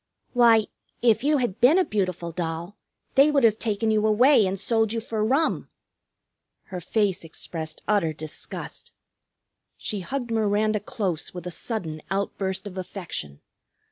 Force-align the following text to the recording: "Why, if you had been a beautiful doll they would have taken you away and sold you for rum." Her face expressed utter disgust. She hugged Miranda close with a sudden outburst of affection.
"Why, 0.33 0.65
if 1.03 1.23
you 1.23 1.37
had 1.37 1.61
been 1.61 1.77
a 1.77 1.85
beautiful 1.85 2.31
doll 2.31 2.75
they 3.13 3.29
would 3.29 3.43
have 3.43 3.59
taken 3.59 3.91
you 3.91 4.07
away 4.07 4.47
and 4.47 4.59
sold 4.59 4.91
you 4.91 4.99
for 4.99 5.23
rum." 5.23 5.69
Her 6.63 6.81
face 6.81 7.23
expressed 7.23 7.83
utter 7.87 8.11
disgust. 8.11 8.93
She 9.77 9.99
hugged 9.99 10.31
Miranda 10.31 10.79
close 10.79 11.35
with 11.35 11.45
a 11.45 11.51
sudden 11.51 12.01
outburst 12.09 12.65
of 12.65 12.79
affection. 12.79 13.41